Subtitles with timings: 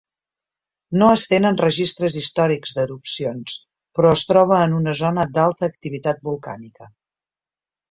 [1.01, 3.59] No es tenen registres històrics d'erupcions,
[3.99, 6.91] però es troba en una zona d'alta activitat volcànica.